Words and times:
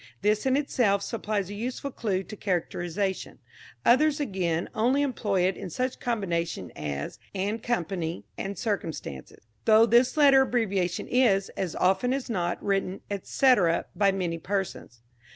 This 0.23 0.47
in 0.47 0.57
itself 0.57 1.03
supplies 1.03 1.51
a 1.51 1.53
useful 1.53 1.91
clue 1.91 2.23
to 2.23 2.35
characterisation. 2.35 3.37
Others, 3.85 4.19
again, 4.19 4.67
only 4.73 5.03
employ 5.03 5.41
it 5.43 5.55
in 5.55 5.69
such 5.69 5.99
combinations 5.99 6.71
as 6.75 7.19
"& 7.25 7.33
Co.," 7.35 7.85
"&c.," 8.37 9.23
though 9.65 9.85
this 9.85 10.17
latter 10.17 10.41
abbreviation 10.41 11.07
is, 11.07 11.49
as 11.49 11.75
often 11.75 12.15
as 12.15 12.31
not, 12.31 12.63
written 12.65 13.01
"etc." 13.11 13.85
by 13.95 14.11
many 14.11 14.39
persons. 14.39 15.03